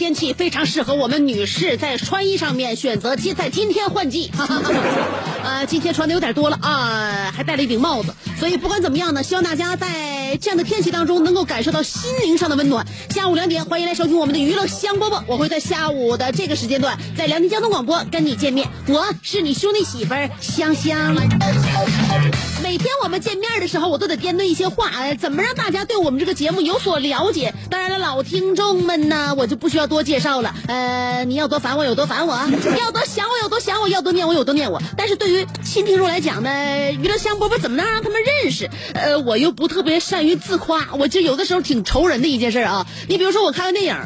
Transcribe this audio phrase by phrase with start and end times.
[0.00, 4.32] 天气非常适合我们女士在穿衣上面选择今在今天换季。
[5.44, 8.14] 呃，今天穿的有点多了啊，还戴了一顶帽子。
[8.38, 12.86] 所以不管怎么样呢，希望大家在这样的天气当中能够感受到心灵上的温暖。
[13.10, 18.66] 下午两点，欢迎来收听我们的娱乐香饽饽，我会在下午的这个时间段在辽宁交通广播跟你见面。
[18.86, 21.14] 我是你兄弟媳妇香香。
[22.70, 27.52] 每天我们见面的时候，我都得掂对一些话，怎么让大家对我们这个节目有所了解？
[27.68, 30.54] 当然了，老听众们呢，我就不需要多介绍了。
[30.68, 32.36] 呃，你要多烦我有多烦我，
[32.78, 34.80] 要多想我有多想我，要多念我有多念我。
[34.96, 38.70] 但是对于新听众来讲呢，娱乐香饽饽怎么能让他们认识？
[38.94, 42.86] 呃，我又不特别善于自夸，我就有的时候挺愁人的一件事啊。
[43.08, 43.96] 你比如说，我看完电影。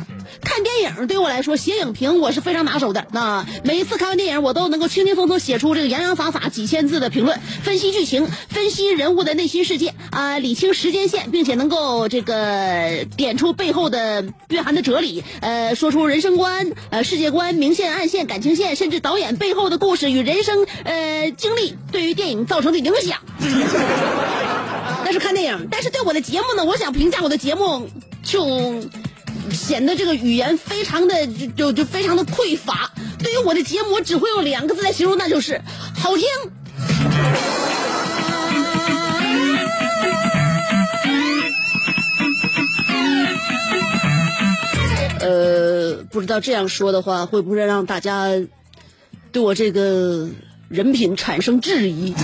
[0.41, 3.07] 看电影对我来说，写影评我是非常拿手的。
[3.13, 23.19] 那每一次看完电影，我都能够轻轻松松写出这个洋洋洒洒几千字的评论，分析剧情，分析人物的内心世界啊、理清时间线，并且能够这个点出背后的蕴含的哲理，呃，说出人生观、呃世界观、明线、暗线、感情线，甚至导演背后的故事与人生呃经历对于电影造成的影响。
[25.05, 27.89] 那是看电影，但是对我的节目呢，我想评价我的节目
[28.23, 28.83] 就。
[29.53, 32.91] 显得这个语言非常的就就非常的匮乏。
[33.19, 35.61] 对于我的节目，我只会用两个字来形容，那就是
[35.97, 36.27] 好听。
[45.21, 48.29] 呃，不知道这样说的话，会不会让大家
[49.33, 50.29] 对我这个
[50.69, 52.15] 人品产生质疑？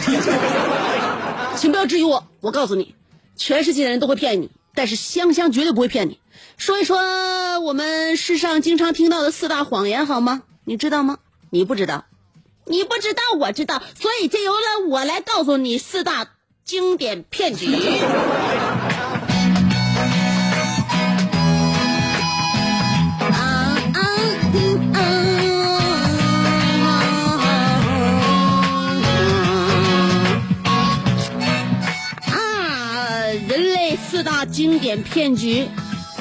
[1.57, 2.95] 请不要质疑我，我告诉你，
[3.37, 6.19] 全世界的人都会骗你，但是香香绝对不会骗你。
[6.57, 10.43] 说一说我们世上经常听到的四大谎言好吗？
[10.65, 11.19] 你知道吗？
[11.51, 12.05] 你不知道，
[12.67, 16.29] 你不知道，我知道，所以就由了我来告诉你四大
[16.65, 17.75] 经典骗局。
[23.19, 24.01] 啊啊
[24.55, 24.99] 嗯啊
[32.31, 32.33] 啊！
[33.49, 35.67] 人类四大经典骗局。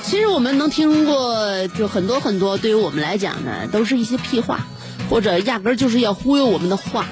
[0.09, 4.65] 其实我们能听过就很多很多，对于我们来讲呢，都是一些屁话，
[5.07, 7.05] 或者压根儿就是要忽悠我们的话。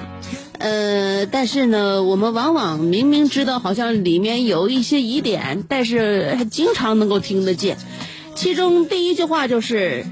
[0.57, 7.77] 呃，但是呢，我们往往明明知道好像里面有一些疑点，但是还经常能够听得见。
[8.33, 10.03] 其中第一句话就是，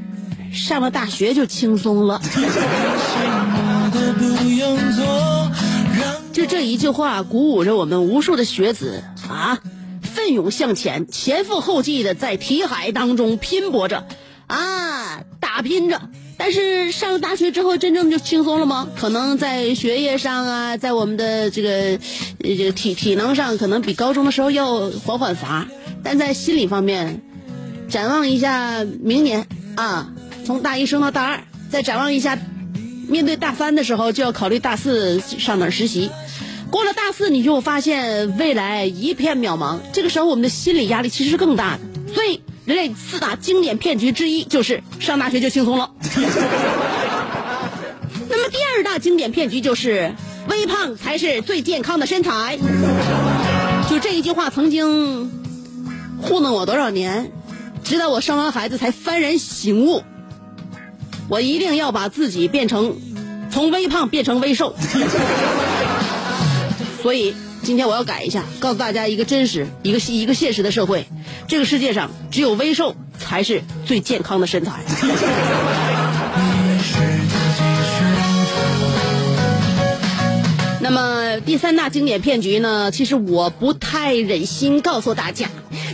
[0.54, 2.22] 上了大学就轻松了。
[6.32, 9.58] 就这一句话，鼓舞着我们无数的学子啊。
[10.26, 14.08] 奋勇向前，前赴后继的在题海当中拼搏着，
[14.48, 16.02] 啊，打拼着。
[16.36, 18.88] 但是上了大学之后，真正就轻松了吗？
[18.98, 22.00] 可能在学业上啊，在我们的这个
[22.40, 25.68] 这个体体能上，可能比高中的时候要缓缓乏。
[26.04, 27.22] 但在心理方面，
[27.88, 30.12] 展望一下明年啊，
[30.44, 32.36] 从大一升到大二，再展望一下，
[33.08, 36.10] 面对大三的时候，就要考虑大四上哪儿实习。
[36.76, 39.80] 过了大四，你就发现未来一片渺茫。
[39.94, 42.14] 这个时候，我们的心理压力其实是更大的。
[42.14, 45.90] 所以，人类四大经典骗局之一就是上大学就轻松了。
[48.28, 50.14] 那么，第二大经典骗局就是
[50.50, 52.60] 微胖才是最健康的身材。
[53.90, 55.32] 就这一句话，曾经
[56.22, 57.32] 糊弄我多少年，
[57.86, 60.04] 直到我生完孩子才幡然醒悟，
[61.30, 62.98] 我一定要把自己变成
[63.50, 64.76] 从微胖变成微瘦。
[67.06, 71.06] 所以今天我要改一下，告诉大家一个真实、一个一个现实的社会，
[71.48, 74.80] 这个世界上只有微瘦才是最健康的身材。
[80.82, 85.48] 那么第三大经典骗局呢，其实我不太忍心告诉大家，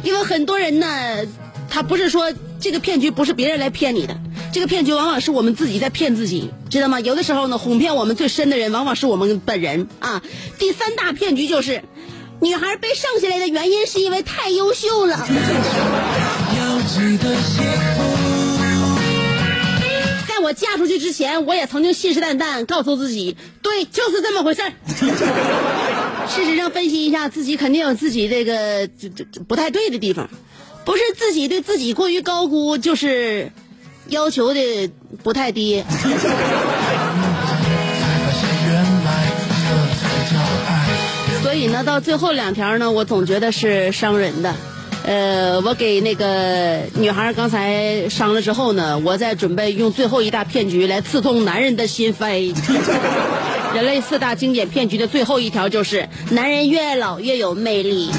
[0.06, 0.88] 因为很多人呢，
[1.70, 2.32] 他不是说
[2.62, 4.18] 这个骗局不是别人来骗你的，
[4.54, 7.00] 这个骗局往往是我们自己在骗自己，知道吗？
[7.00, 10.22] 有的时候呢，哄骗我们最深的人，往往是我们本人啊。
[10.60, 11.84] 第三大骗局就是，
[12.42, 15.26] 女孩被剩下来的原因是因为太优秀了。
[20.28, 24.74] 在我嫁出去之前，我也曾经信誓旦旦告诉自己，对，就是这么回事儿。
[26.28, 30.30] 事实上，分析一下，自己肯定有自己这个这这这不太对的地方，
[30.84, 33.52] 不是自己对自己过于高估，就是
[34.12, 34.90] 要求的
[35.24, 35.84] 不太低。
[41.42, 44.54] 所以呢，到最后两条呢，我总觉得是伤人的。
[45.04, 52.54] 呃，我给那个女孩刚才伤了之后呢，我再准备用最后一大骗局来刺痛男人的心扉。
[53.74, 58.12] 人类四大经典骗局的最后一条就是：男人越老越有魅力。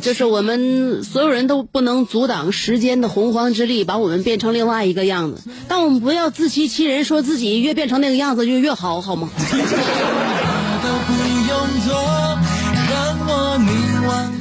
[0.00, 5.50] 就是我们所有人都不能阻挡时间的洪荒之力，把我们变成另外一个样子。
[5.68, 9.28] 但我们不要自欺欺人，说自己越变成那个样子就越好，好吗？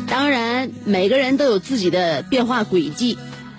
[0.07, 3.17] 当然，每个人都有自己的变化轨迹。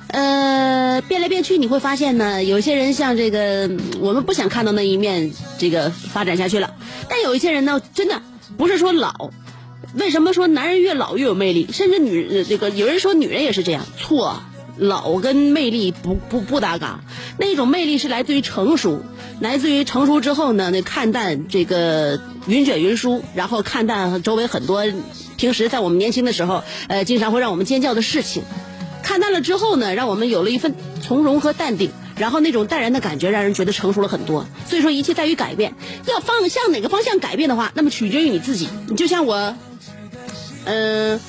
[0.09, 6.73] 呃，变来变去，你会发现呢，有些人像这个嗯我们不想看到那一面，这个发展下去了。
[7.09, 8.21] 但有一些人呢，真的
[8.57, 9.31] 不是说老，
[9.95, 11.69] 为什么说男人越老越有魅力？
[11.73, 14.43] 甚至女人这个有人说女人也是这样，错，
[14.77, 17.01] 老跟魅力不不不搭嘎。
[17.39, 19.03] 那种魅力是来自于成熟，
[19.41, 24.85] 来自于成熟之后呢，那看淡这个云卷云舒，然后看淡周围很多
[25.37, 28.43] 平时在我们年轻的时候，呃，经常会让我们尖叫的事情。
[29.03, 34.47] 看淡了之后呢，让我们有了一份从容和淡定，然后那种淡然的感觉让人觉得成熟了很多。
[34.69, 35.75] 所以说，一切在于改变。
[36.07, 38.69] 要方向哪个方向改变的话，那么取决于你自己。
[38.89, 39.57] 你就像我，
[40.65, 41.21] 嗯、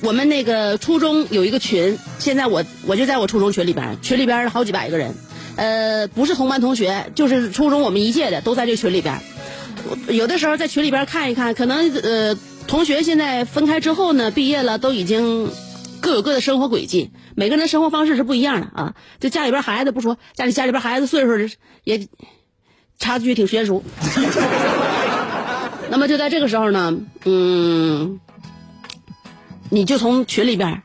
[0.00, 5.14] 我们那个初中有一个群，现在我我就在我初中群里边，群里边好几百个人，
[5.56, 9.20] 呃，不是同班同学，就是初中我们一届的都在这群里边。
[10.08, 12.36] 有的时候在群里边看一看，可能呃
[12.66, 15.50] 同学现在分开之后呢，毕业了都已经
[16.00, 18.94] 各有各的生活轨迹，每个人的生活方式是不一样的啊。
[19.20, 21.54] 就家里边孩子不说，家里家里边孩子岁数
[21.84, 22.08] 也
[22.98, 23.84] 差距挺悬殊。
[25.90, 28.18] 那么就在这个时候呢，嗯，
[29.74, 30.82] 你就从群里边，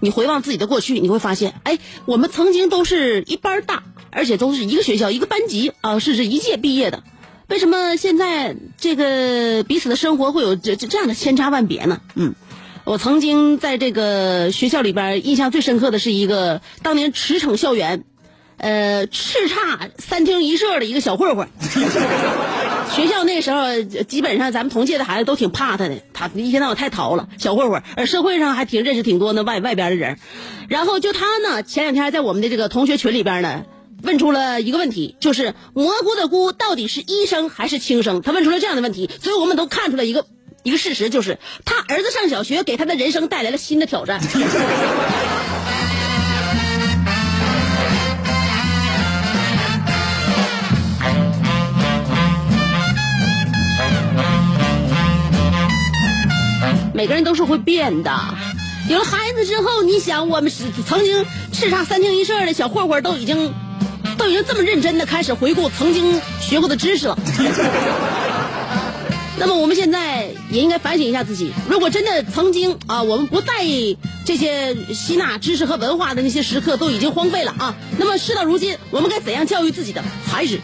[0.00, 7.02] 你回望自己的过去，你会发现，哎，我们曾经都是一班大，而且都是一个学校一个班级啊，是这一届毕业的。
[7.48, 12.00] 为什么现在这个彼此的生活会有这这这样的千差万别呢？
[12.14, 12.34] 嗯，
[12.84, 18.04] 我曾经在这个学校里边印象最深刻的是一个当年驰骋校园，
[18.60, 21.48] 呃，叱咤三厅一社的一个小混混。
[22.94, 27.82] 学校那时候基本上咱们同届的孩子都挺怕他的，他一天到晚太淘了，小混混。
[27.96, 30.18] 而社会上还挺认识挺多那外外边的人，
[30.68, 33.64] 然后就他呢，前两天在我们的这个同学群里边呢。
[34.02, 38.22] 问出了一个问题，就是蘑菇的菇到底是医生还是轻生？
[38.22, 40.24] 他问出了这样的问题，所以我们都看出了一个
[40.62, 44.18] 一个事实，就是他儿子上小学给他的人生带来了新的挑战。
[57.00, 58.12] 每个人都是会变的。
[58.86, 60.52] 有了孩子之后，你想，我们
[60.86, 63.54] 曾经叱咤三厅一社的小混混，都已经
[64.18, 67.18] 都已经这么认真的开始回顾曾经学过的知识了。
[69.38, 80.60] 那么我们现在也应该反省一下自己，如果真的曾经啊，我们不在意这些吸纳知识和文化的那些时刻都已经荒废了啊，那么事到如今，我们该怎样教育自己的孩子？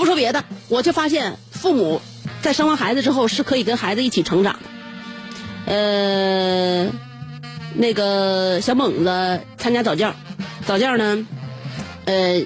[0.00, 2.00] 不说别的，我就发现父母
[2.40, 4.60] 在生完孩子之后是可以跟孩子一起成长的。
[5.70, 6.86] 呃，
[7.74, 10.14] 那个小猛子参加早教，
[10.64, 11.26] 早教呢，
[12.06, 12.42] 呃，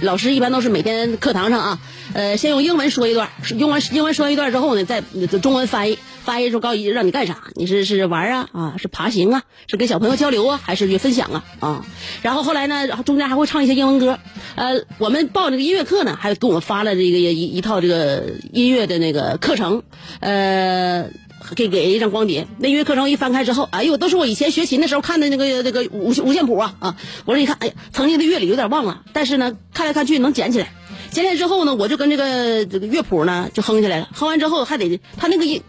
[0.00, 1.78] 老师一般都是每天课堂上啊，
[2.12, 5.00] 呃，先用英文说一段，用完英文说一段之后呢，再
[5.40, 7.38] 中文翻译，翻译出高一让你干啥？
[7.54, 11.86] 你是是玩啊啊，是爬行啊，是跟小朋友交流啊，还是去分享啊啊？
[12.22, 14.18] 然后后来呢，中间还会唱一些英文歌。
[14.54, 19.82] 呃，我们报这个音乐课呢，还给我们发了这个一一套这个音乐的那个课程，
[20.20, 21.10] 呃。
[21.56, 26.96] 给给一张光碟，那音乐课程一翻开之后，哎呦，都是我以前学琴的时候看的那个那个五五线谱啊啊！
[27.24, 30.72] 我说你看，哎呀，曾经的乐理有点忘了，但是呢，看来看去能捡起来。
[31.10, 34.08] 捡起来之后呢，我就跟这个这个乐谱呢就哼起来了。
[34.14, 35.60] 哼完之后还得他那个音，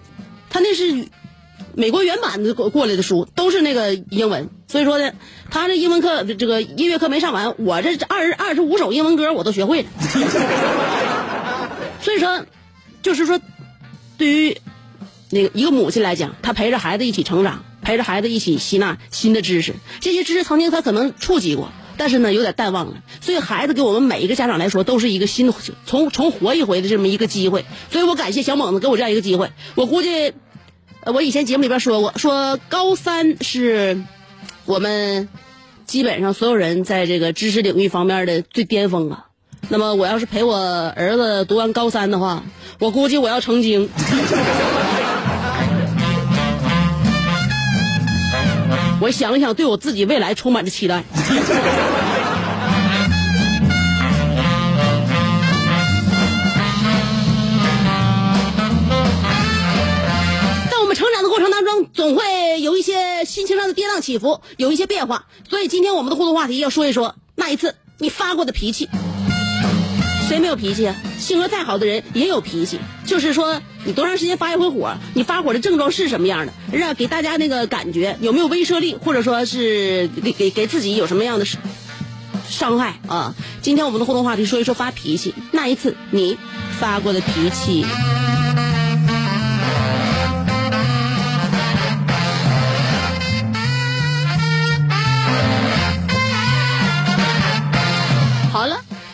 [0.54, 1.10] 他那是
[1.76, 5.12] 美国原版的过过来的书，都是那个英文，所以说呢，
[5.50, 9.90] 他这英文课这个音乐课没上完，我这二十二十五首英文歌我都学会了。
[12.02, 12.46] 所以说，
[13.02, 13.40] 就是说，
[14.18, 14.58] 对于
[15.32, 22.94] 那个一个母亲来讲，她陪着孩子一起成长，陪着孩子一起吸纳新的知识，这些知识曾经他可能触及过，但是呢有点淡忘了。
[23.22, 25.54] 所以孩子给我们每一个家长来说，都是一个新的
[25.86, 27.66] 重重活一回的这么一个机会。
[27.90, 29.50] 所以我感谢小猛子给我这样一个机会。
[29.76, 30.34] 我估计，
[31.06, 34.02] 我以前节目里边说过，说高三是
[34.66, 35.28] 我们
[35.86, 39.26] 基本上所有人在这个知识领域方面的最巅峰啊。
[39.70, 40.58] 那么我要是陪我
[40.96, 42.44] 儿子读完高三的话，
[42.80, 43.90] 我估计我要成精。
[49.02, 51.04] 我想了想，对我自己未来充满着期待。
[61.94, 65.26] 总会有一些心情上的跌宕起伏，有一些变化。
[65.50, 68.90] 所以今天我们的互动话题要说一说那一次你发过的脾气。
[70.28, 70.96] 谁没有脾气啊？
[71.20, 72.80] 性格再好的人也有脾气。
[73.06, 74.96] 就是说，你多长时间发一回火？
[75.14, 76.54] 你发火的症状是什么样的？
[76.72, 81.46] 让给大家那个感觉有没有威慑力，或者说是给给给自己有什么样的
[82.48, 83.36] 伤害啊？
[83.62, 85.36] 今天我们的互动话题说一说发脾气。
[85.52, 86.38] 那一次你
[86.80, 87.86] 发过的脾气。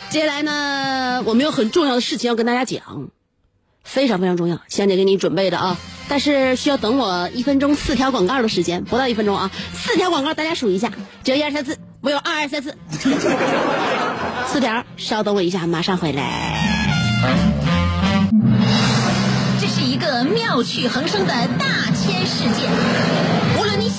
[0.09, 3.09] 接下来呢，我们有很重要的事情要跟大家讲，
[3.83, 5.77] 非常非常重要，香姐给你准备的啊。
[6.07, 10.91] 但是需要等我一分钟四条广告的时间，不到一分钟啊，四条广告大家数一下，
[11.23, 12.75] 只有一二三四，我有二二三四，
[14.47, 16.57] 四条，稍等我一下，马上回来。
[19.61, 23.28] 这是一个妙趣横生的大千世界。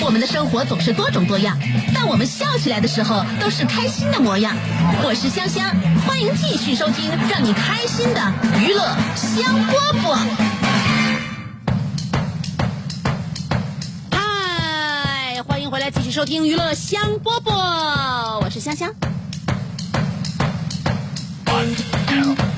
[0.00, 1.58] 我们的生活总是多种多样，
[1.94, 4.54] 但我们笑起来的时候都是开心的模样。
[5.02, 5.64] 我是香香，
[6.06, 10.16] 欢迎继续收听让你开心的娱乐香饽饽。
[14.10, 18.92] 嗨，欢迎回来，继续收听娱乐香饽饽，我是香香。
[22.06, 22.53] 给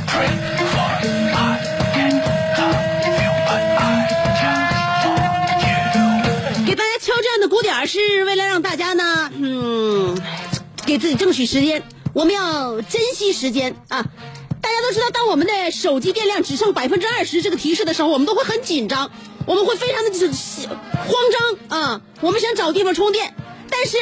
[7.87, 10.19] 是为了让大家呢，嗯，
[10.85, 11.83] 给自己争取时间。
[12.13, 14.05] 我们要珍惜时间啊！
[14.63, 19.11] 大家都知道，当我们的手机电量只剩百分之二十这个提示的时候，我们都会很紧张，
[19.47, 21.13] 我们会非常的慌
[21.69, 22.01] 张啊！
[22.23, 23.35] 我们想找地方充电，
[23.69, 23.99] 但是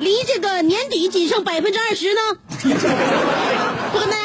[0.00, 2.20] 离这个年底仅剩百分之二十呢？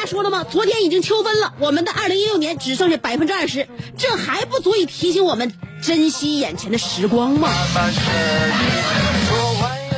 [0.08, 0.42] 说了吗？
[0.42, 7.50] 昨天已经秋分了，我们的二零一六年只剩下百分之二十，这还不足以提醒我们珍惜眼前的时光吗？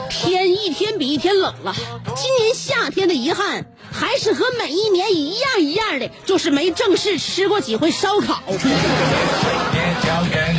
[0.09, 1.73] 天一天比一天冷了，
[2.17, 8.43] 今年夏天的遗憾还是和每一年一样一样的，就是没正式吃过几回烧烤。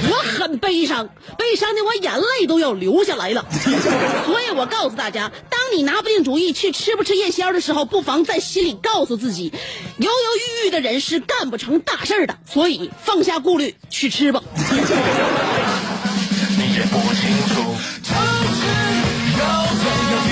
[0.10, 1.08] 我很悲伤，
[1.38, 3.46] 悲伤的我眼泪都要流下来了。
[4.26, 9.52] 所以我告诉大家，当你拿不定主意去吃不吃夜宵的时候，不妨在心里告诉自己，
[9.98, 12.38] 犹犹豫豫的人是干不成大事的。
[12.46, 14.42] 所以放下顾虑，去吃吧。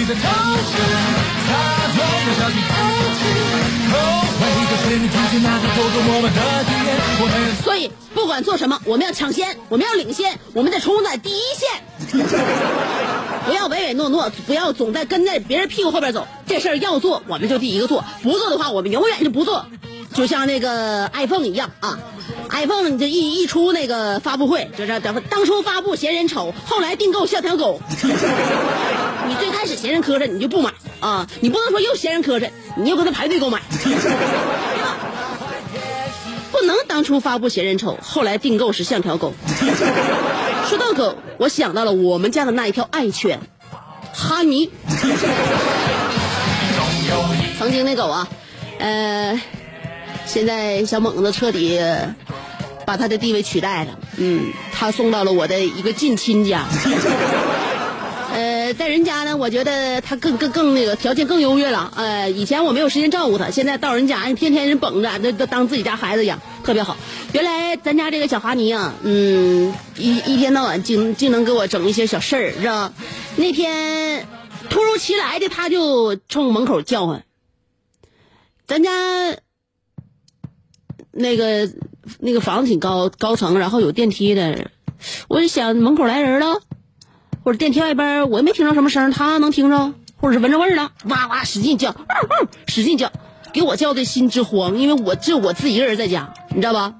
[0.10, 0.26] 的偷吃，
[1.48, 1.54] 他
[1.94, 2.74] 总有小心偷
[3.20, 3.22] 吃，
[3.94, 3.96] 后
[4.40, 7.64] 悔的是你出现那个偷偷摸摸的地点，我们。
[7.64, 11.70] 所以不管做什么，我们要抢先，我们要领先，我们得冲在第一线。
[13.46, 16.28] 不要唯唯诺诺，不要总在跟在别人屁股后边走。
[16.48, 19.64] 这事儿要做，我们就第一个做；不做的话，我们永远就不做。
[20.20, 21.98] 就像那个 iPhone 一样啊
[22.50, 27.80] ，iPhone 这一一出那个发布会，就是咱们当初发布嫌人丑，后来订购像条狗。
[29.30, 31.26] 你最开始嫌人磕碜，你就不买啊！
[31.40, 33.62] 你不能说又嫌人磕碜，你又跟他排队购买。
[36.52, 39.34] 不能当初发布嫌人丑，后来订购是像条狗。
[40.68, 43.40] 说到狗，我想到了我们家的那一条爱犬，
[44.14, 44.70] 哈尼。
[47.58, 48.28] 曾经那狗啊，
[48.80, 49.40] 呃，
[50.30, 51.80] 现在小猛子彻底
[52.86, 53.98] 把他的地位取代了。
[54.18, 56.66] 嗯，他送到了我的一个近亲家。
[58.32, 61.92] 呃，在人家呢，我觉得他更更更那个条件更优越了。
[61.96, 66.96] 呃，以前我没有时间照顾他，现在到人家，天天人捧着，都都当自己家孩子养，特别好。
[67.34, 72.94] 原来咱家这个小哈尼啊，嗯，一一天到晚净净能给我整一些小事儿，知道？
[73.36, 74.28] 那天
[74.70, 77.24] 突如其来的，他就冲门口叫唤。
[78.68, 78.92] 咱家
[81.12, 81.70] 那个
[82.20, 84.70] 那个房子挺高高层，然后有电梯的，
[85.28, 86.62] 我就想门口来人了。
[87.44, 91.96] 或者电梯外边我也没听着什么声，他能听着，或者是闻着味儿了，哇哇使劲叫，
[92.68, 93.12] 使劲叫，
[93.54, 96.94] 给我叫的心直慌，因为我就我自己一个人在家，你知道吧？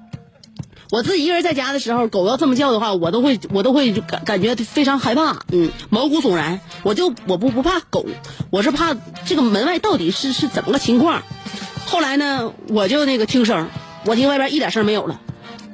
[0.90, 6.58] 我自己一个人在家的时候，狗要这么叫的话，我都会我都会感感觉非常害怕，嗯，毛骨悚然。
[6.82, 8.06] 我就我不不怕狗，
[8.50, 11.22] 我是怕这个门外到底是是怎么个情况。
[11.86, 13.68] 后来呢，我就那个听声，
[14.04, 15.20] 我听外边一点声没有了，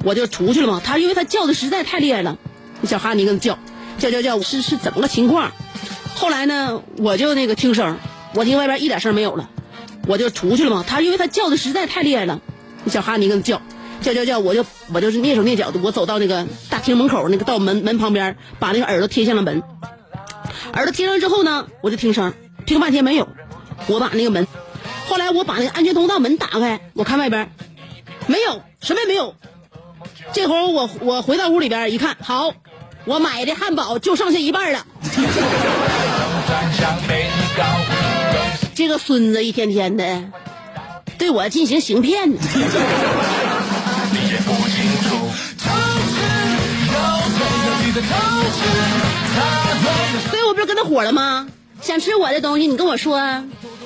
[0.05, 0.83] 我就出去了嘛。
[0.85, 2.39] 他因为他叫的实在太厉害了，
[2.81, 3.59] 那小哈尼跟他叫。
[3.99, 5.53] 叫叫叫，是是怎么个情况？
[6.17, 7.97] 后来呢，我就那个听声，
[8.35, 9.49] 我听外边一点声没有了，
[10.07, 10.85] 我就出去了嘛。
[10.87, 12.43] 他因为他叫的实在太厉害了，
[12.85, 13.63] 那小哈尼跟他叫，
[14.03, 19.63] 叫叫叫，我就我就是蹑手蹑脚的，我走到那个大厅门口那个到门门旁边，把那个耳朵贴向了门。
[20.75, 22.35] 耳朵贴上之后呢，我就听声，
[22.67, 23.27] 听半天没有，
[23.87, 24.47] 我把那个门，
[25.09, 27.51] 后来我把那个安全通道门打开，我看外边，
[28.27, 29.35] 没有，什么也没有。
[30.33, 32.53] 这会儿我我回到屋里边一看，好。
[33.05, 34.85] 我买的汉堡就剩下一半了。
[38.75, 40.25] 这个孙子一天天的
[41.17, 42.39] 对我进行行骗呢。
[50.29, 51.49] 所以我不是跟他火了吗？
[51.81, 53.23] 想吃我的东西，你跟我说，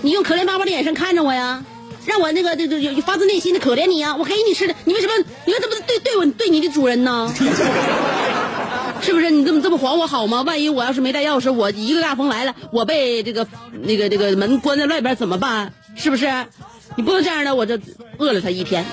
[0.01, 1.63] 你用可怜巴巴的眼神看着我呀，
[2.07, 5.12] 让我那个这这有发自内心的可怜你呀，我给你吃的，你为什么
[5.45, 7.33] 你为什么对对我对你的主人呢？
[9.02, 10.42] 是不是你这么这么还我好吗？
[10.42, 13.47] 万一我要是没带钥匙，我一个大风来了，我被这个
[13.83, 15.73] 那个这个门关在外边怎么办？
[15.97, 16.26] 是不是？
[16.97, 17.78] 你不能这样的，我就
[18.19, 18.84] 饿了他一天。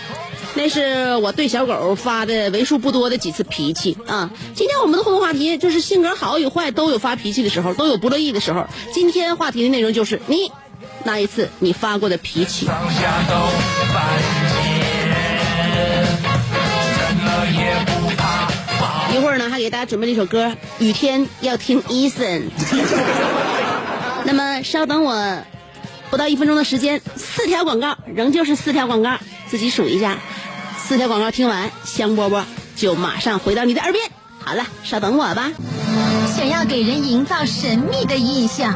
[0.54, 4.32] 那是我对小狗发的为数不多的几次脾气啊。
[4.56, 8.65] 今天我们的互动话题就是性格好与坏都有发脾气的时候，都有不乐意的时候。
[8.93, 10.52] 今天话题的内容就是你
[11.08, 12.65] 那一次你发过的脾气。
[12.65, 12.70] 一
[19.20, 22.50] 会儿呢，还给大家准备了一首歌，雨天要听 Eason。
[24.26, 25.38] 那么稍等我
[26.10, 29.17] 不到一分钟的时间，四条广告，仍旧是四条广告，
[29.48, 30.17] 自己数一下。
[30.78, 32.43] 四条广告听完，香饽饽
[32.76, 34.12] 就马上回到你的耳边。
[34.43, 35.54] 好了，稍等我吧。
[36.36, 38.76] 想要给人营造神秘的印象，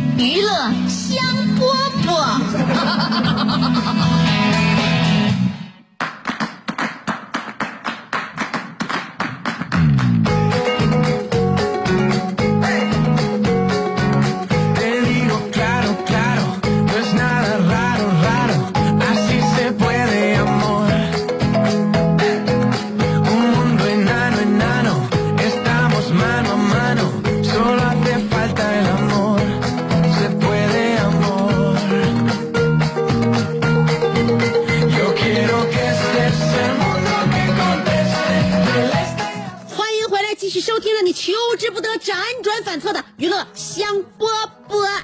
[0.17, 0.49] 娱乐
[0.87, 1.17] 香
[1.57, 1.61] 饽
[2.05, 2.11] 饽。
[40.61, 44.27] 收听了你求之不得辗转反侧的娱乐香饽
[44.69, 45.01] 饽。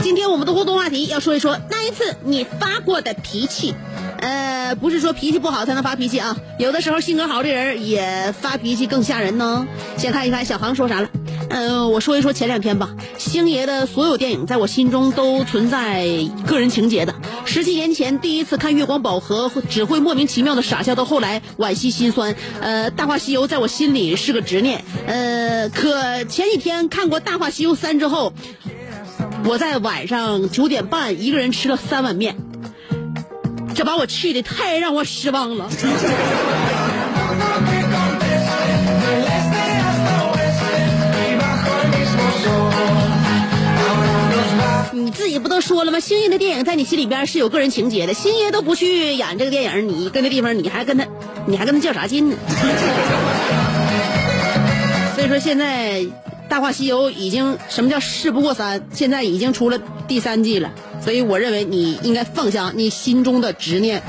[0.00, 3.74] 今天我们的互动话题要说一说那一次你发过的脾气。
[4.20, 9.66] 呃不是说脾气不好才能发脾气啊有的时候性格好的人也发脾气更吓人呢。
[9.96, 11.10] 先看一看小航说啥了。
[11.50, 12.90] 嗯，我说一说前两天吧。
[13.16, 16.06] 星爷的所有电影在我心中都存在
[16.46, 17.14] 个人情节的。
[17.44, 22.34] 十七年前第一次看《月光宝盒》，只会莫名其妙的傻笑，到后来惋惜心酸。
[22.60, 24.84] 呃，《大话西游》在我心里是个执念。
[25.06, 28.32] 呃，可前几天看过《大话西游三》之后。
[29.44, 32.36] 我在晚上九点半一个人吃了三碗面，
[33.74, 35.70] 这把我气的太让我失望了。
[45.08, 45.98] 你自己不都说了吗？
[45.98, 51.06] 星爷的电影在你心里边是有个人情节的，星爷都不去演这个电影，你跟那地方你还跟他，
[51.46, 52.36] 你还跟他较啥劲呢？
[55.16, 56.00] 所以说现在
[56.50, 60.70] 《大话西游》已经什么叫事不过三，现在已经出了第三季了，
[61.02, 64.02] 所以我认为你应该放下你心中的执念。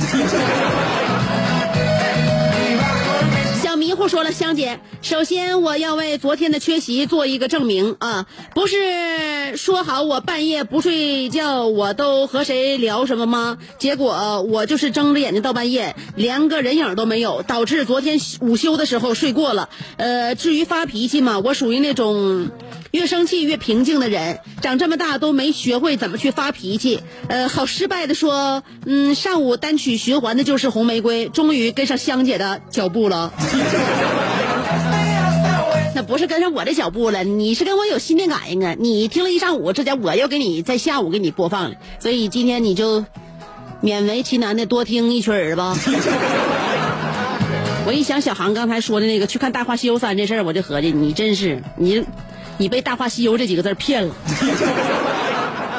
[4.10, 13.60] 说了，香姐，首先我要为昨天的缺席做一个证明啊，不是说好我半夜不睡觉，我都和谁聊什么吗？
[13.78, 19.70] 结果我就是睁着眼睛到半夜，连个人影都没有，导致昨天午休的时候睡过了。
[19.98, 22.50] 呃，至于发脾气嘛，我属于那种。
[22.92, 27.00] 越生气越平静的人，长这么大都没学会怎么去发脾气。
[27.28, 33.32] 呃，好失败的说，嗯，上午单曲循环的就是红玫瑰，终于跟上香姐的脚步了。
[35.96, 38.76] 那不是跟上我的脚步了，你是跟我有心电感应啊！
[38.80, 43.06] 你听了一上午，这家我又给你在下午给你播放了，所以今天你就
[43.84, 45.78] 勉为其难的多听一曲儿吧。
[47.86, 52.04] 我一想小航刚才说的那个去看《大话西游三》这事儿，我就合计你真是你。
[52.60, 54.14] 你被《大话西游》这几个字骗了。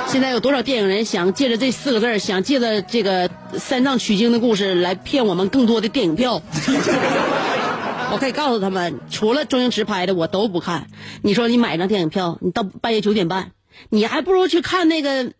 [0.08, 6.42] 现在有多少电影人想借着这四个字想借着这个三藏取经的故事来骗我们更多的电影票？
[8.12, 10.88] 我可以告诉他们，除了周星驰拍的，我都不看。
[11.22, 13.52] 你说你买张电影票，你到半夜九点半，
[13.90, 15.24] 你还不如去看那个《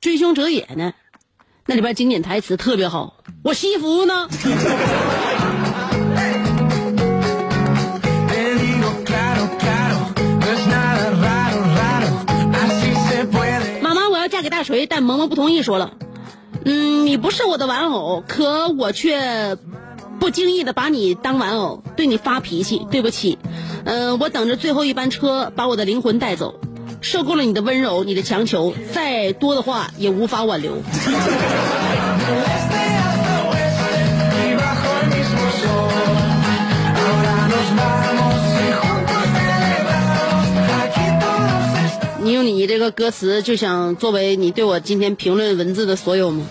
[0.00, 0.92] 追凶者也》呢，
[1.66, 3.22] 那里边经典台词特别好。
[3.42, 4.28] 我西服呢？
[14.60, 15.94] 大锤，但萌萌不同意，说了
[16.66, 19.56] ：“嗯，你不是我的玩偶，可我却
[20.18, 22.86] 不经意的把你当玩偶，对你发脾气。
[22.90, 23.38] 对不起，
[23.84, 26.60] 嗯，我等着最后一班车把我的灵魂带走，
[27.00, 30.82] 受够了你的温柔，你的强求，再多的话也无法挽留。”
[42.22, 46.44] 你用你这个歌词就想作为你对我今天评论文字的所有吗？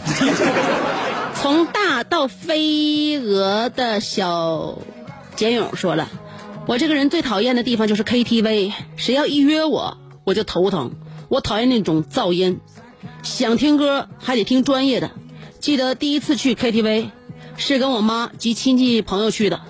[1.36, 4.80] 从大到飞蛾的小
[5.36, 6.10] 简勇说了，
[6.66, 10.94] 我这个人最讨厌的地方就是 KTV，谁要一约我我就头疼，
[11.30, 12.60] 我讨厌那种噪音，
[13.22, 15.12] 想听歌还得听专业的。
[15.60, 17.12] 记得第一次去 KTV
[17.58, 19.62] 是跟我妈及亲戚朋友去的，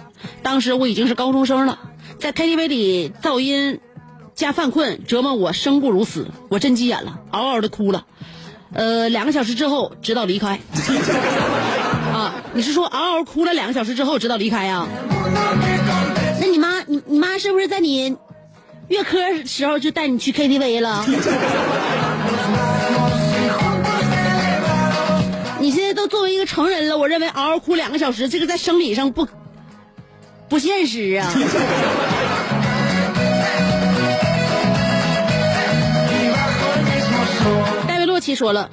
[0.43, 1.77] 当时我已经是高中生了，
[2.19, 3.81] 在 KTV 里噪音。
[4.39, 8.05] 加犯困折磨我生不如死，我真急眼了，嗷嗷的哭了。
[8.71, 10.57] 呃，两个小时之后知道离开。
[12.15, 14.87] 啊，你是说嗷嗷哭了两个小时之后知道离开呀？
[16.39, 18.15] 那你妈，你你妈是不是在你
[18.87, 21.05] 月科时候就带你去 KTV 了？
[25.59, 29.27] 你现在都作为一个成人了，我认为嗷嗷哭两个小时，这个在生理上不
[30.47, 31.29] 不现实啊。
[38.35, 38.69] 说了，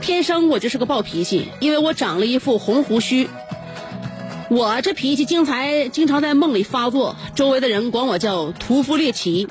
[0.00, 3.28] 天生我就是个暴脾气，因为我长了一副红胡须。
[4.50, 9.48] 我这脾气经常经常在梦里发作，周围的人管我叫屠夫猎奇，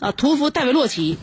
[0.00, 1.16] 啊，屠夫戴维洛奇。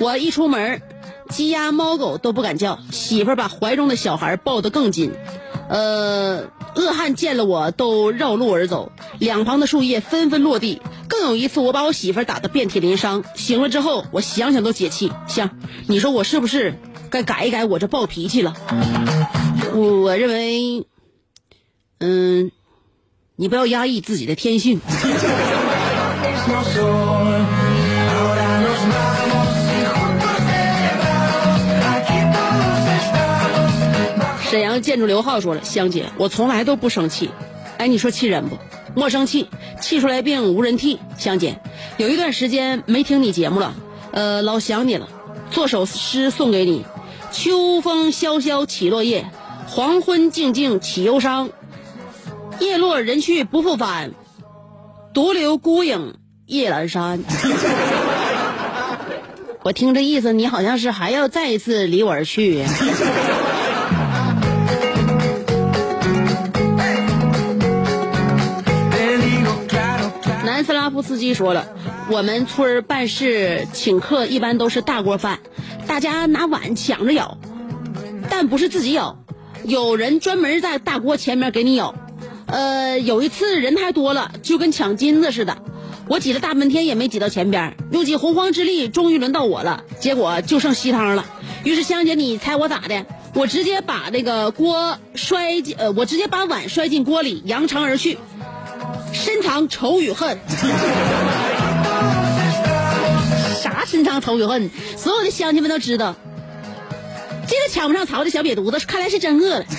[0.00, 0.82] 我一出门，
[1.28, 5.12] 鸡鸭猫狗都不敢叫，媳妇儿把怀中的小孩抱得更紧。
[5.68, 6.44] 呃，
[6.78, 10.80] 恶汉见了我都绕路而走，两旁的树叶纷纷落地。
[11.08, 13.24] 更有一次，我把我媳妇打得遍体鳞伤。
[13.34, 15.12] 醒了之后，我想想都解气。
[15.26, 16.78] 香，你说我是不是
[17.10, 18.54] 该改一改我这暴脾气了？
[19.74, 20.86] 我我认为，
[21.98, 22.52] 嗯，
[23.34, 24.80] 你不要压抑自己的天性。
[34.50, 37.28] 沈阳建筑刘浩说了：“香姐，我从来都不生气。
[37.76, 38.56] 哎，你说气人不？
[38.94, 39.46] 莫生气，
[39.80, 40.98] 气出来病无人替。
[41.18, 41.60] 香姐，
[41.98, 43.74] 有一段时间没听你节目了，
[44.10, 45.06] 呃，老想你了。
[45.50, 46.86] 做首诗送给你：
[47.30, 49.26] 秋风萧萧起落叶，
[49.66, 51.50] 黄昏静静起忧伤。
[52.58, 54.12] 叶落人去不复返，
[55.12, 56.14] 独留孤影
[56.46, 57.22] 夜阑珊。
[59.62, 62.64] 我听这意思，你好像是还要再一次离我而去。”
[71.00, 71.68] 夫斯基说了，
[72.10, 75.38] 我们村办事请客一般都是大锅饭，
[75.86, 77.38] 大家拿碗抢着舀。
[78.28, 79.16] 但不是自己舀，
[79.62, 81.94] 有人专门在大锅前面给你舀。
[82.46, 85.56] 呃，有一次人太多了，就跟抢金子似的，
[86.08, 91.24] 我挤了大半天也没挤到前边，用尽洪荒之力，终于轮到我了，结果就剩稀汤了。
[91.62, 93.06] 于是香姐，你猜我咋的？
[93.34, 98.18] 我直接把那个锅摔进，呃，我直接把碗摔进锅里，扬长而去，
[99.12, 100.38] 深藏仇与恨。
[103.60, 104.70] 啥深藏仇与恨？
[104.96, 106.14] 所有的乡亲们都知道，
[107.46, 109.64] 这个抢不上槽的小瘪犊子，看来是真饿了。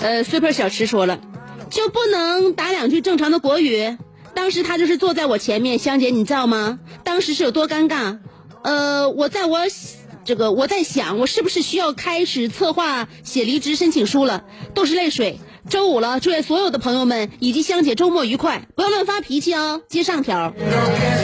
[0.00, 1.18] 呃，，super 小池说了，
[1.68, 3.98] 就不能打两句正常的国语？
[4.34, 6.78] 当时他就是坐在我前面，香姐你知道吗？
[7.04, 8.18] 当时是有多尴尬？
[8.68, 9.60] 呃，我在我
[10.26, 14.44] 这个我在想，我是不是需要开始策划写离职申请书了？
[14.74, 15.38] 都是泪水。
[15.68, 19.82] 周五了，祝愿所有的朋友们以及香姐周末愉快，不要乱发脾气哦。
[19.88, 20.54] 接上条，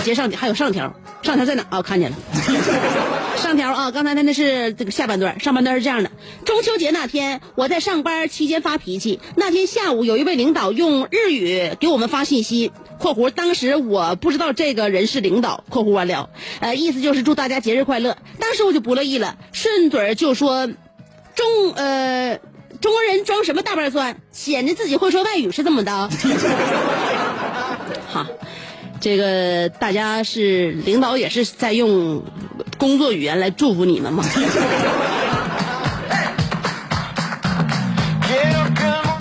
[0.04, 1.82] 接上还有上条，上条在哪啊？
[1.82, 2.16] 看见了。
[3.36, 6.10] 上条啊，刚才他那是这个下半段，上半段是这样的：
[6.44, 9.20] 中秋节那天，我在上班期间发脾气。
[9.36, 16.30] 那天下午，有一位领导用日语给我们发信息（括弧当时我不知道这个人是领导）（括弧完了），
[16.60, 18.16] 呃，意思就是祝大家节日快乐。
[18.38, 20.66] 当时我就不乐意了，顺嘴就说
[21.34, 22.38] ：“中呃，
[22.84, 25.90] 中国人装什么大瓣蒜，显得自己会说外语是这么的。
[28.12, 28.26] ”好。
[29.00, 32.22] 这个大家是领导也是在用
[32.76, 34.22] 工作语言来祝福你们嘛？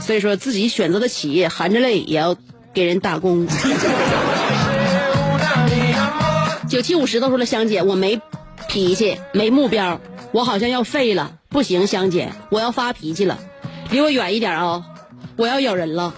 [0.02, 2.36] 所以说自己选择的企业含着泪也要
[2.74, 3.48] 给人打工。
[6.68, 8.20] 九七五十都说了，香姐，我没
[8.68, 10.02] 脾气，没目标，
[10.34, 13.40] 我好像要废了，不行，香姐，我要发脾气了，
[13.94, 14.84] 离我远一点啊、
[15.36, 16.12] 我要咬人了。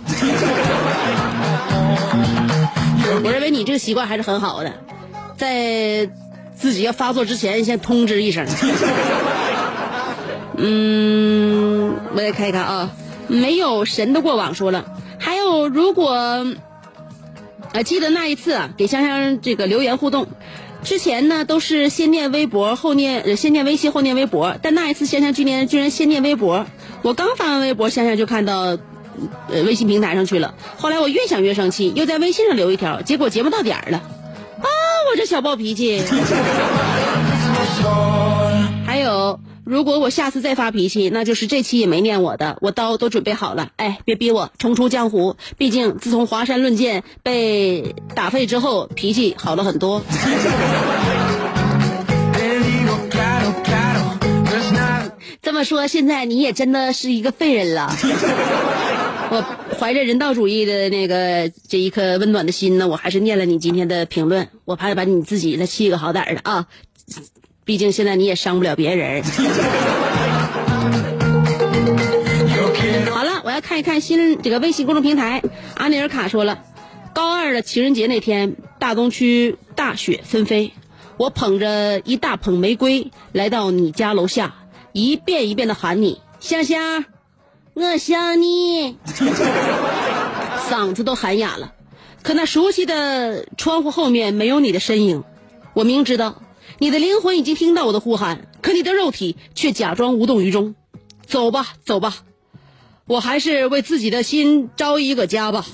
[3.21, 4.71] 我认为你这个习惯还是很好的，
[5.35, 6.09] 在
[6.55, 8.47] 自己要发作之前先通知一声。
[10.55, 12.91] 嗯，我再看一看啊，
[13.27, 14.85] 没有神的过往说了，
[15.19, 16.13] 还有如果
[17.73, 20.27] 啊记得那一次啊，给香香这个留言互动，
[20.85, 26.65] 之前呢都是先念微博后念先念微信后念微博，但那一次香香居然居然先念微博，
[27.01, 28.77] 我刚发完微博，香香就看到。
[29.49, 30.55] 呃，微信平台上去了。
[30.75, 33.97] 后来我越想越生气，又在微信上留一条，结果节目到点儿了。
[33.97, 34.67] 啊，
[35.09, 36.03] 我这小暴脾气。
[39.65, 43.71] 如果我下次再发脾气，那就是这期也没念我的，我刀都准备好了。
[43.77, 50.03] 哎，别逼我重出江湖，毕竟自从华山论剑被打废之后，脾气好了很多。
[55.41, 57.91] 这么说，现在你也真的是一个废人了。
[59.31, 59.43] 我
[59.79, 66.67] 怀着人道主义的那个这一颗温暖的心呢，我还是念了你今天的评论，我怕把你自己再气个好歹的啊！
[67.65, 69.23] 毕竟现在你也伤不了别人。
[73.11, 75.41] 好了，我要看一看新这个微信公众平台。
[75.75, 76.59] 阿尼尔卡说了，
[77.13, 80.73] 高二的情人节那天，大东区大雪纷飞，
[81.17, 84.53] 我捧着一大捧玫瑰来到你家楼下，
[84.91, 87.05] 一遍一遍的喊你香香。
[87.73, 88.97] 我想你，
[90.69, 91.73] 嗓子都喊哑了。
[92.21, 95.23] 可那熟悉的窗户后面没有你的身影。
[95.73, 96.41] 我明知道
[96.77, 100.75] 你的灵魂已经听到我的呼喊，可你的肉体却假装无动于衷。
[101.25, 102.17] 走吧，走吧，
[103.07, 105.65] 我还是为自己的心招一个家吧。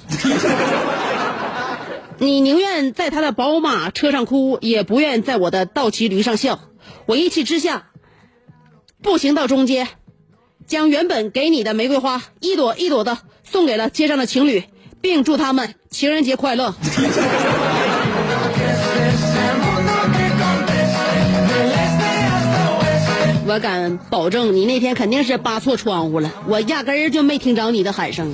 [2.20, 6.60] 你宁愿在他的宝马车上哭，也不愿在我的倒骑驴上笑。
[7.08, 7.88] 我一气之下，
[9.02, 9.88] 步行到中街。
[10.68, 14.64] 将原本给你的玫瑰花一朵一朵的送给了街上的情侣，
[15.02, 16.76] 并祝他们情人节快乐。
[23.54, 28.34] 我敢保证，你那天肯定是扒错窗户了，我压根儿就没听着你的喊声。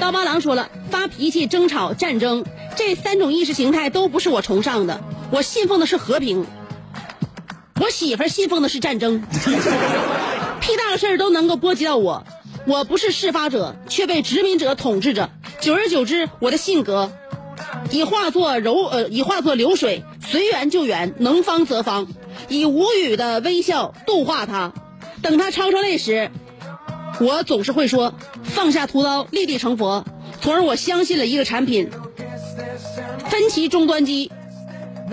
[0.00, 2.44] 刀疤狼说了，发脾气、争吵、战争
[2.76, 5.00] 这三种意识形态都不是我崇尚的，
[5.32, 6.46] 我信奉的是和平。
[7.80, 9.20] 我媳妇信奉的是战争，
[10.60, 12.24] 屁大的事儿都能够波及到我，
[12.66, 15.30] 我不是事发者，却被殖民者统治着。
[15.60, 17.12] 久而久之，我的性格
[17.90, 22.08] 已化作柔呃，已化作流水，随缘就缘，能方则方，
[22.48, 24.72] 以无语的微笑度化他。
[25.22, 26.30] 等他抄出泪时，
[27.20, 28.14] 我总是会说。
[28.44, 30.04] 放下屠刀，立地成佛，
[30.40, 31.90] 从而我相信了一个产品——
[33.28, 34.32] 分歧终端机。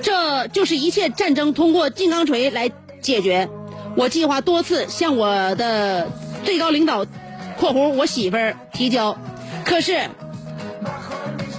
[0.01, 3.49] 这就是一切战争通过金刚锤来解决。
[3.95, 6.10] 我计划多次向我的
[6.43, 7.06] 最高领导
[7.60, 9.15] （括弧我媳妇儿）提交，
[9.63, 10.10] 可是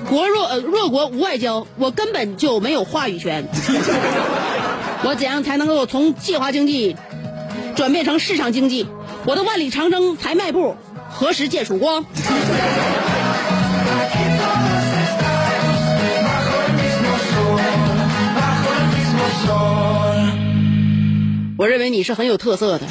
[0.08, 3.46] 国若呃弱国无外交，我根本就没有话语权。
[5.04, 6.96] 我怎样才能够从计划经济
[7.76, 8.86] 转变成市场经济？
[9.26, 10.74] 我的万里长征才迈步，
[11.08, 12.04] 何时见曙光？
[21.64, 22.86] 我认为你是很有特色的，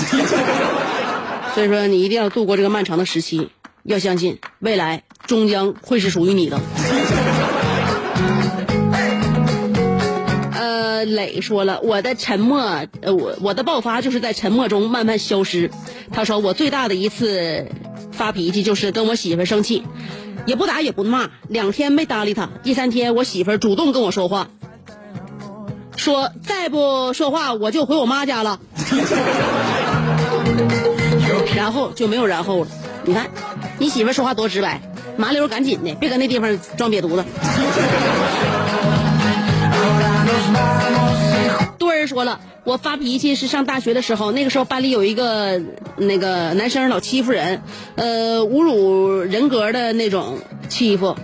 [1.54, 3.50] 所以说你一定要度过这个漫长的时期，
[3.84, 6.60] 要相信未来终将会是属于你的。
[10.56, 12.62] 呃，磊说了，我的沉默，
[13.02, 15.70] 呃，我我的爆发就是在沉默中慢慢消失。
[16.12, 17.68] 他说我最大的一次
[18.12, 19.84] 发脾气就是跟我媳妇生气，
[20.48, 24.50] 也不打也不骂，两天没搭理他，第三天我媳妇主动跟我说话。
[26.04, 28.60] 说再不说话，我就回我妈家了。
[31.56, 32.68] 然后就没有然后了。
[33.06, 33.28] 你看，
[33.78, 34.82] 你媳妇说话多直白，
[35.16, 37.24] 麻溜赶紧的，别搁那地方装瘪犊子。
[41.78, 45.62] 多人说了，我发脾气是上大学的时候，那个时候班里有一个
[45.96, 47.62] 那个男生老欺负人，
[47.96, 50.38] 呃，侮辱人格的那种
[50.68, 51.16] 欺负。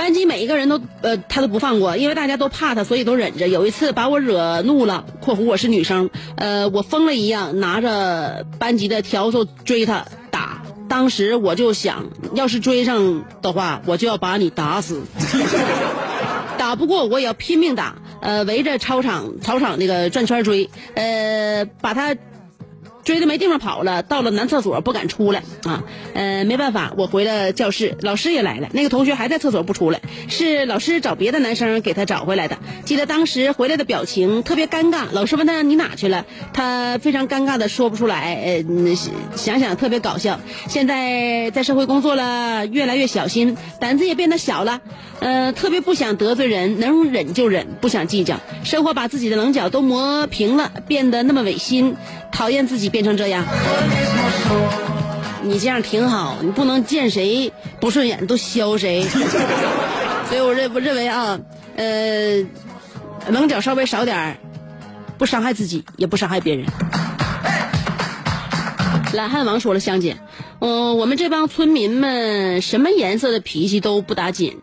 [0.00, 3.48] 班级每一个人都呃他都不放过，因为大家都怕他，所以都忍着。
[3.48, 10.62] 有一次把我惹怒了（括弧我是女生），呃，我疯了一样拿着班级的笤帚追他打。
[10.88, 15.02] 当时我就想，要是追上的话，我就要把你打死。
[16.56, 22.16] 打不过我也要拼命打，呃，围着操场操场那个转圈追，呃，把他。
[23.04, 25.82] 追的没地方跑了，到了男厕所不敢出来啊，
[26.14, 32.58] 呃，没办法，我回了教室，老师也来了，那个同学还在厕所不出来，是老师找别的男生给他找回来的。
[32.84, 38.64] 记得当时回来的表情特别尴尬，老师问他你哪去了，他非常尴尬的说不出来，呃，
[39.36, 40.40] 想想特别搞笑。
[40.68, 44.80] 现在在社会工作了，越来越小心，胆子也变得小了，
[45.20, 48.38] 呃，特别不想得罪人，能忍就忍，不想计较。
[48.62, 51.96] 生活把自己的棱角都磨平了，变得那么违心。
[52.32, 53.44] 讨厌自己变成这样，
[55.42, 59.04] 你这样挺好，你不能见谁不顺眼都削谁。
[60.28, 61.38] 所以我认我认为啊，
[61.76, 62.44] 呃，
[63.28, 64.38] 棱角稍微少点
[65.18, 66.66] 不伤害自己，也不伤害别人。
[69.12, 70.16] 懒汉王说了，香姐，
[70.60, 74.60] 嗯，我们这帮村民们什么颜色的脾气都不打紧。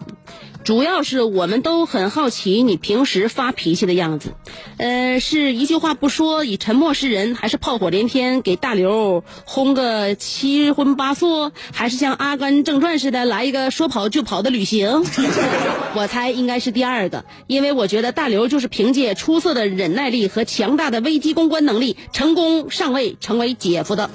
[0.68, 4.34] 主要是我们都很好奇你平时发脾气的样子，
[4.76, 15.06] 呃，是一句话不说以沉默示人，还是炮火连天给大刘轰个七荤八素，还是像《阿甘正传》似的来一个说跑就跑的旅行？
[15.96, 24.10] 我猜应该是第二个，因为我觉得大刘就是凭借出色的忍耐力和强大的危机公关能力，成功上位成为姐夫的。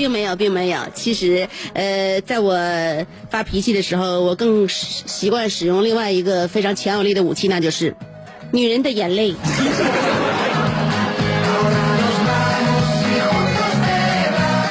[0.00, 0.78] 并没有，并没有。
[0.94, 2.56] 其实，呃，在我
[3.28, 7.94] 发脾气的时候，我更习惯使用另外一个非常强有力的武器，那就是
[8.50, 9.34] 女人的眼泪。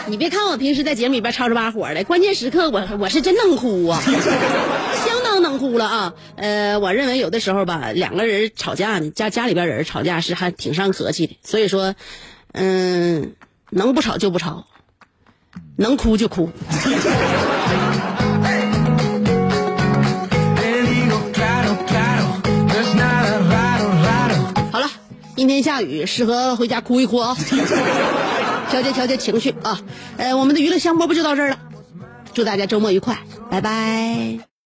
[0.07, 4.01] 你别看我平时在节目里边吵吵把火的，关键时刻我我是真能哭啊，
[5.05, 6.13] 相当能哭了啊。
[6.37, 11.37] 呃，我认为有的时候吧，两个人吵架呢，家家里边人吵架是还挺伤和气的。
[11.43, 11.93] 所以说，
[12.53, 13.35] 嗯，
[13.69, 14.65] 能不吵就不吵。
[15.79, 16.49] 能哭就哭。
[24.71, 24.87] 好了，
[25.35, 27.35] 阴天下雨，适合回家哭一哭啊，
[28.69, 29.79] 调节调节情绪啊。
[30.17, 31.57] 呃，我们的娱乐香饽饽就到这儿了，
[32.33, 33.17] 祝大家周末愉快，
[33.49, 34.49] 拜拜。